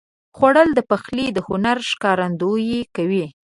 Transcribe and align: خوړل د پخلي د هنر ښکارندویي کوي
خوړل 0.37 0.69
د 0.75 0.79
پخلي 0.89 1.27
د 1.33 1.37
هنر 1.47 1.77
ښکارندویي 1.89 2.79
کوي 2.95 3.25